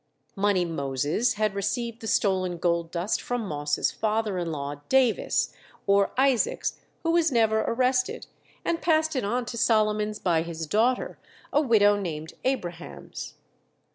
"Money 0.35 0.65
Moses" 0.65 1.33
had 1.35 1.53
received 1.53 2.01
the 2.01 2.07
stolen 2.07 2.57
gold 2.57 2.89
dust 2.89 3.21
from 3.21 3.41
Moss' 3.45 3.91
father 3.91 4.39
in 4.39 4.51
law, 4.51 4.81
Davis, 4.89 5.53
or 5.85 6.09
Isaacs, 6.17 6.79
who 7.03 7.11
was 7.11 7.31
never 7.31 7.59
arrested, 7.59 8.25
and 8.65 8.81
passed 8.81 9.15
it 9.15 9.23
on 9.23 9.45
to 9.45 9.59
Solomons 9.59 10.17
by 10.17 10.41
his 10.41 10.65
daughter, 10.65 11.19
a 11.53 11.61
widow 11.61 11.97
named 11.97 12.33
Abrahams. 12.43 13.35